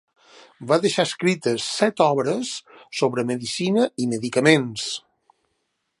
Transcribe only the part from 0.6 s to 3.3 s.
Va deixar escrites set obres sobre